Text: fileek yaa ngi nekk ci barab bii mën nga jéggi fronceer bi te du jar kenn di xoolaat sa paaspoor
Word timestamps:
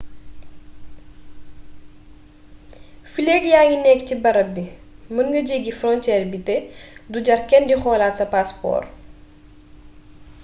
fileek 3.11 3.43
yaa 3.51 3.65
ngi 3.67 3.77
nekk 3.85 4.01
ci 4.07 4.15
barab 4.23 4.49
bii 4.55 4.75
mën 5.13 5.27
nga 5.29 5.41
jéggi 5.49 5.73
fronceer 5.79 6.23
bi 6.31 6.39
te 6.47 6.55
du 7.11 7.17
jar 7.27 7.41
kenn 7.49 7.67
di 7.69 7.75
xoolaat 7.81 8.15
sa 8.17 8.25
paaspoor 8.33 8.83